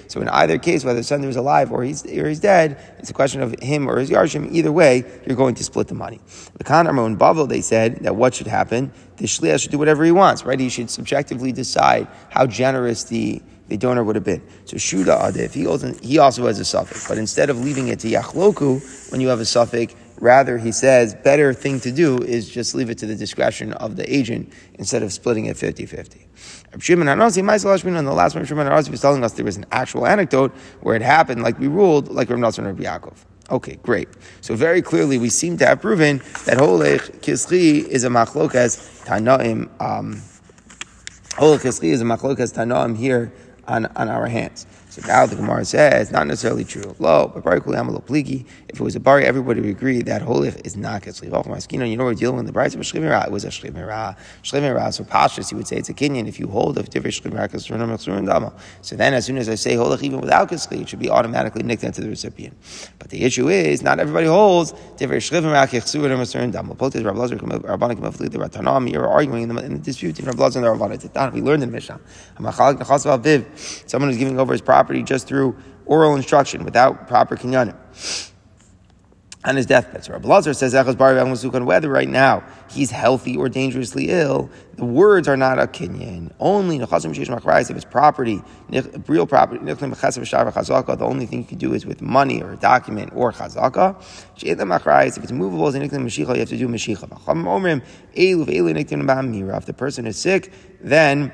[0.09, 3.11] So in either case, whether the sender is alive or he's, or he's dead, it's
[3.11, 4.51] a question of him or his yarshim.
[4.53, 6.21] Either way, you're going to split the money.
[6.57, 8.93] The Kanarmo in Bavel, they said that what should happen?
[9.19, 10.59] The shliach should do whatever he wants, right?
[10.59, 14.43] He should subjectively decide how generous the the donor would have been.
[14.67, 18.09] So Shuda Adif, he, he also has a suffix, but instead of leaving it to
[18.09, 22.75] Yachloku, when you have a suffix, Rather, he says, better thing to do is just
[22.75, 26.29] leave it to the discretion of the agent instead of splitting it 50 50.
[26.79, 30.07] Shimon Hanasi, and the last one, Shimon Hanasi was telling us there was an actual
[30.07, 30.53] anecdote
[30.83, 33.17] where it happened like we ruled, like Rav Nasser and Rabbi Yaakov.
[33.51, 34.09] Okay, great.
[34.43, 39.71] So very clearly, we seem to have proven that Holech Kischi is a machlokas Tanaim.
[39.81, 40.23] Um,
[41.31, 43.33] Holech Kischi is a machlokas Tanaim here
[43.71, 44.67] on, on our hands.
[45.01, 46.95] So now the Gemara says, not necessarily true.
[46.99, 48.45] Low, but bari kuli pliki.
[48.69, 51.25] If it was a bari, everybody would agree that holich is not ketzli.
[51.73, 53.25] You know, we're dealing with the price of shlimira.
[53.27, 54.17] It was a shlimira.
[54.43, 54.93] Shlimira.
[54.93, 58.97] So pashas, you would say it's a kinyan if you hold of different shlimira So
[58.97, 61.85] then, as soon as I say holich, even without ketzli, it should be automatically nicked
[61.85, 62.55] into the recipient.
[62.99, 66.75] But the issue is, not everybody holds different shlimira kechsurim masurin dama.
[66.75, 68.93] Both is Rav Lazar, Rabbanik.
[68.93, 71.33] You're arguing in the, in the dispute between Rav Lazar and the Rabbanik.
[71.33, 72.01] We learned in Mishnah.
[73.87, 77.77] Someone who's giving over his property property just through oral instruction without proper kinyanim.
[79.43, 80.05] On his deathbed.
[80.05, 85.37] So Rabbi Lazar says, whether right now he's healthy or dangerously ill, the words are
[85.37, 86.31] not a kinyan.
[86.39, 88.43] Only if it's property,
[89.07, 93.33] real property, the only thing you can do is with money or a document or
[93.33, 93.97] chazaka.
[94.43, 97.09] If it's movable, as a you have to do mashicha.
[99.57, 101.33] If the person is sick, then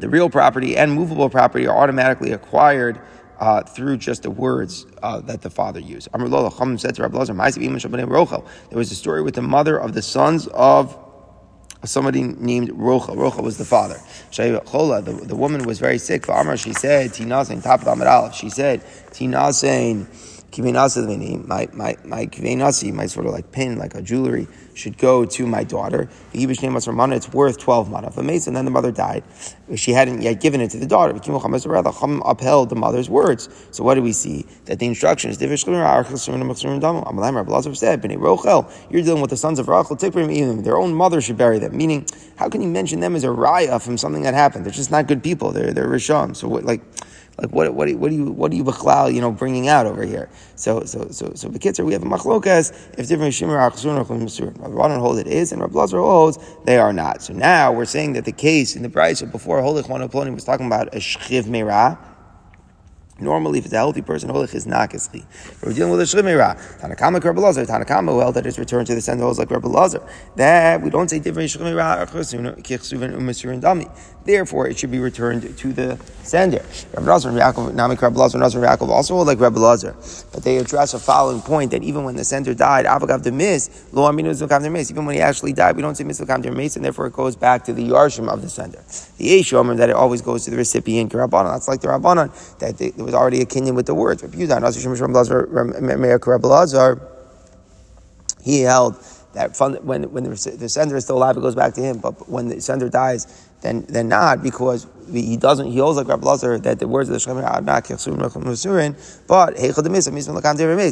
[0.00, 3.00] the real property and movable property are automatically acquired
[3.38, 6.10] uh, through just the words uh, that the father used.
[6.12, 10.46] Amrullah Kham said to Mah'iam There was a story with the mother of the sons
[10.48, 10.96] of
[11.84, 13.12] somebody named Rocha.
[13.14, 13.98] Rocha was the father.
[14.32, 16.26] The, the woman was very sick.
[16.26, 17.24] She said, She
[18.50, 18.82] said,
[20.58, 22.28] my my my
[22.92, 26.08] my sort of like pin, like a jewelry, should go to my daughter.
[26.32, 28.92] The Yibish name was Ramana, It's worth twelve mana a mace, and then the mother
[28.92, 29.24] died.
[29.74, 31.12] She hadn't yet given it to the daughter.
[31.12, 33.48] The Chum upheld the mother's words.
[33.70, 34.46] So what do we see?
[34.66, 35.48] That the instruction is said,
[38.90, 40.30] You're dealing with the sons of Rachel.
[40.30, 41.76] Even their own mother should bury them.
[41.76, 42.06] Meaning,
[42.36, 44.64] how can you mention them as a raya from something that happened?
[44.64, 45.52] They're just not good people.
[45.52, 46.36] They're they're rishon.
[46.36, 46.82] So what like
[47.40, 50.04] like what what what do you what do you bichlal you know bringing out over
[50.04, 50.28] here?
[50.56, 55.18] So so so so the we have a machlokas if different shimmer achsun Rabbanan hold
[55.18, 57.22] it is and Rabbi holds they are not.
[57.22, 60.00] So now we're saying that the case in the price before Holich One
[60.34, 61.98] was talking about a shchiv merah
[63.20, 65.24] Normally, if it's a healthy person, holich is not kisli.
[65.62, 66.56] We're dealing with a shrimera.
[66.80, 67.66] Tanakama Rebbe Lazar.
[67.66, 70.02] Tanakama well that is returned to the sender holds like Rebbe Lazar.
[70.36, 73.90] That we don't say different shrimera umm or dami.
[74.24, 76.64] Therefore, it should be returned to the sender.
[76.96, 79.94] Rebbe Lazar and Yaakov, Namik Rebbe Lazar, Nazar Yaakov also hold like Rebbe Lazar,
[80.32, 83.86] but they address a following point that even when the sender died, avagav the mis
[83.92, 84.90] lo aminu mis.
[84.90, 87.36] Even when he actually died, we don't say mis zukam mis, and therefore it goes
[87.36, 88.78] back to the yarshim of the sender.
[89.18, 91.10] The Eish that it always goes to the recipient.
[91.12, 94.22] That's like the Rabbanon that they, was already a kinyan with the words.
[98.42, 98.96] He held
[99.32, 101.98] that when, when the, the sender is still alive, it goes back to him.
[101.98, 105.66] But when the sender dies, then then not because he doesn't.
[105.66, 108.94] He holds like Rabbi Lazar that the words of the Shemir are not Kechsurim Masurin,
[109.26, 109.54] but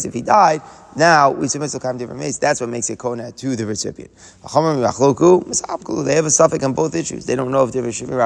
[0.05, 0.63] If he died,
[0.97, 2.39] now we submit to Kam Mace.
[2.39, 4.11] That's what makes it Kona to the recipient.
[4.43, 7.27] They have a suffix on both issues.
[7.27, 8.19] They don't know if they're Shemir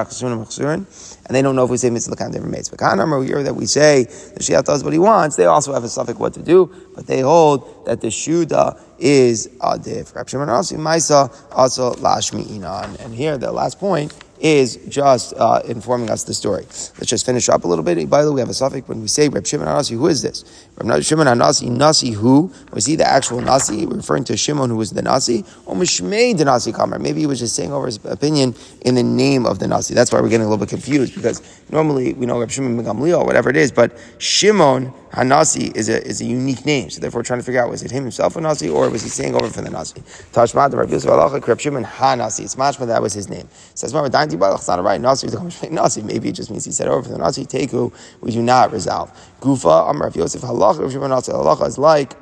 [1.27, 2.69] and they don't know if we say Mitzvah Kam Mace.
[2.69, 5.37] But Kanamar here that we say the Shiach does what he wants.
[5.37, 9.49] They also have a suffix what to do, but they hold that the Shuda is
[9.61, 10.15] Adif.
[10.15, 12.99] Rab Shimon Maisa also Lashmi Inan.
[13.05, 16.65] And here the last point is just uh, informing us the story.
[16.65, 18.11] Let's just finish up a little bit.
[18.11, 20.21] By the way, we have a suffix when we say Reb Shimon Anasi, who is
[20.21, 20.45] this?
[20.77, 22.53] Reb Shimon Anasi, Nasi who?
[22.73, 25.45] Was he the actual Nasi, referring to Shimon who was the Nasi?
[25.65, 26.99] Or Mishmei the Nasi Kamar?
[26.99, 29.95] Maybe he was just saying over his opinion in the name of the Nasi.
[29.95, 31.41] That's why we're getting a little bit confused because
[31.71, 36.05] normally we know Reb Shimon Ben Gamliel, whatever it is, but Shimon Hanasi is a,
[36.05, 36.91] is a unique name.
[36.91, 39.09] So therefore, trying to figure out was it him himself a Nasi or was he
[39.09, 40.01] saying over for the Nasi?
[40.33, 42.45] Tashma the Rabbi Yosef Alacha Reb Shimon Hanasi.
[42.45, 43.49] It's mashma that was his name.
[43.75, 43.93] Says
[44.37, 45.01] Not right.
[45.01, 45.29] Nasi
[45.71, 46.03] Nasi.
[46.03, 47.45] Maybe it just means he said oh, over for the Nasi.
[47.45, 47.93] Teku.
[48.21, 49.11] We do not resolve.
[49.41, 51.11] Gufa Amar Rav Yosef Halacha Reb Shimon.
[51.11, 52.15] Halacha is like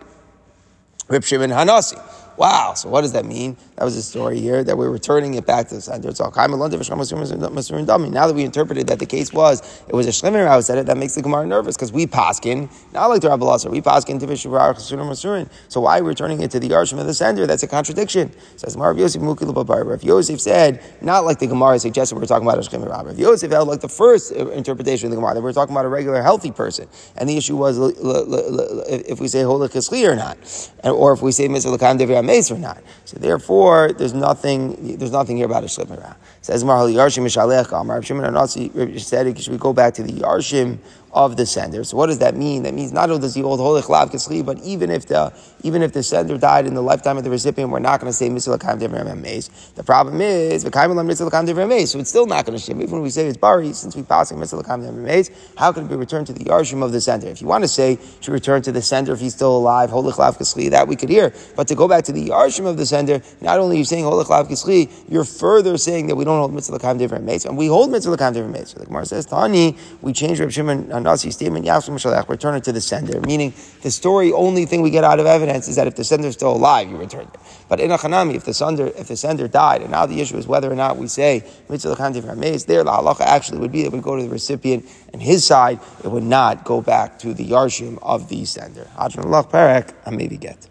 [1.09, 2.01] Reb Shimon Hanasi.
[2.37, 2.75] Wow.
[2.75, 3.57] So what does that mean?
[3.81, 6.11] That was the story here that we're returning it back to the center.
[6.11, 10.85] Now that we interpreted that the case was it was a shlemer who said it,
[10.85, 14.20] that makes the Gemara nervous because we paskin not like the Rabbi Lazar, we paskin
[14.20, 17.47] to So why are we returning it to the Yarshim of the sender?
[17.47, 18.33] That's a contradiction.
[18.57, 22.68] Says Rav Yosef Rav Yosef said not like the Gemara suggested we're talking about a
[22.68, 25.74] shlemer Rav Yosef held like the first uh, interpretation of the Gemara that we're talking
[25.74, 30.37] about a regular healthy person, and the issue was if we say holy or not,
[30.85, 32.83] or if we say mitzvah or not.
[33.07, 36.16] So therefore, there's nothing, there's nothing here about a shlimer.
[36.43, 40.79] Says Marhal Yarshim Mishalech Amar Shimon Anasi said, should we go back to the Yarshim
[41.13, 41.83] of the sender.
[41.83, 42.63] So what does that mean?
[42.63, 45.33] That means not only does he hold holich lav kisli, but even if the
[45.63, 48.17] even if the sender died in the lifetime of the recipient, we're not going to
[48.17, 49.75] say mitzvah l'kaim devrim.
[49.75, 52.65] The problem is v'kaim lam mitzvah l'kaim devrim mace, so it's still not going to
[52.65, 52.81] shim.
[52.81, 55.89] Even when we say it's bari, since we passing l'kaim devrim mace, how can it
[55.89, 57.27] be returned to the yarshim of the sender?
[57.29, 60.19] If you want to say to return to the sender if he's still alive, holich
[60.19, 61.33] lav kisli, that we could hear.
[61.57, 64.05] But to go back to the yarshim of the sender, not only are you saying
[64.05, 67.67] holich lav kisli, you're further saying that we don't hold mitzvah l'kaim devrim and we
[67.67, 68.71] hold l'kaim devrim mace.
[68.71, 72.73] So the Gemara says, Tani, we change Reb Shimon Nasi statement, Yasum return it to
[72.73, 73.21] the sender.
[73.21, 76.29] Meaning, the story, only thing we get out of evidence is that if the sender
[76.29, 77.41] is still alive, you return it.
[77.69, 80.37] But in a Hanami, if the sender, if the sender died, and now the issue
[80.37, 84.03] is whether or not we say Mitzvah there the halacha actually would be that would
[84.03, 87.99] go to the recipient and his side, it would not go back to the Yarshim
[88.03, 88.87] of the sender.
[88.97, 90.71] Adran Allah Perek, and maybe get.